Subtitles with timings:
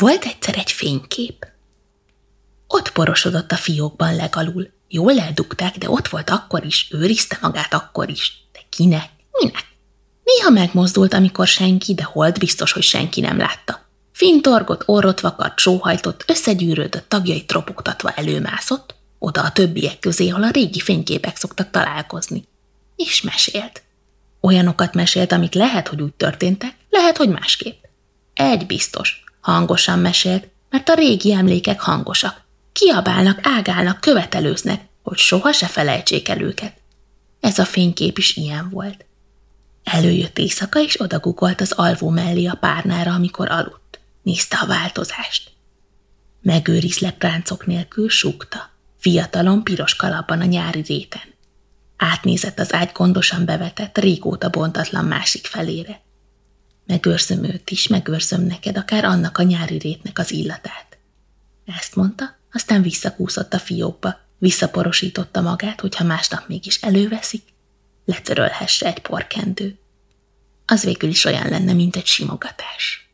[0.00, 1.46] Volt egyszer egy fénykép.
[2.66, 4.68] Ott porosodott a fiókban legalul.
[4.88, 8.48] Jól eldugták, de ott volt akkor is, őrizte magát akkor is.
[8.52, 9.08] De kinek?
[9.32, 9.66] Minek?
[10.24, 13.88] Néha megmozdult, amikor senki, de hold biztos, hogy senki nem látta.
[14.12, 20.80] Fintorgott, orrot vakart, sóhajtott, összegyűrődött, tagjait tropogtatva előmászott, oda a többiek közé, ahol a régi
[20.80, 22.48] fényképek szoktak találkozni.
[22.96, 23.82] És mesélt.
[24.40, 27.84] Olyanokat mesélt, amik lehet, hogy úgy történtek, lehet, hogy másképp.
[28.34, 32.44] Egy biztos, hangosan mesélt, mert a régi emlékek hangosak.
[32.72, 36.74] Kiabálnak, ágálnak, követelőznek, hogy soha se felejtsék el őket.
[37.40, 39.04] Ez a fénykép is ilyen volt.
[39.84, 44.00] Előjött éjszaka, és odagugolt az alvó mellé a párnára, amikor aludt.
[44.22, 45.50] Nézte a változást.
[46.42, 48.70] Megőrizlek ráncok nélkül súgta.
[48.98, 51.34] Fiatalon piros kalapban a nyári réten.
[51.96, 56.00] Átnézett az ágy gondosan bevetett, régóta bontatlan másik felére.
[56.90, 60.98] Megőrzöm őt is, megőrzöm neked, akár annak a nyári rétnek az illatát.
[61.64, 67.42] Ezt mondta, aztán visszakúszott a fiókba, visszaporosította magát, hogyha másnap mégis előveszik,
[68.04, 69.78] letörölhesse egy porkendő.
[70.66, 73.09] Az végül is olyan lenne, mint egy simogatás.